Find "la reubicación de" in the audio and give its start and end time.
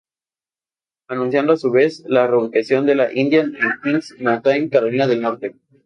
2.07-3.11